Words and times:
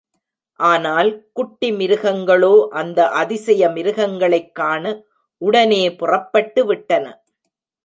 ஆனால் 0.59 1.09
குட்டி 1.31 1.71
மிருகங்களோ 1.71 2.67
அந்த 2.71 3.09
அதிசய 3.09 3.69
மிருகங்களைக் 3.69 4.51
காண 4.51 4.83
உடனே 5.41 5.95
புறப்பட்டு 5.95 6.65
விட்டன. 6.65 7.05